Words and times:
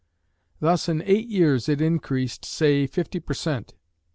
Thus 0.59 0.89
in 0.89 1.03
eight 1.03 1.27
years 1.27 1.69
it 1.69 1.79
increased, 1.79 2.43
say, 2.43 2.87
fifty 2.87 3.19
per 3.19 3.35
cent. 3.35 3.75